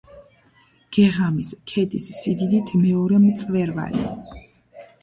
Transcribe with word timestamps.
გეღამის 0.97 1.51
ქედის 1.73 2.09
სიდიდით 2.23 2.75
მეორე 2.87 3.21
მწვერვალი. 3.29 4.07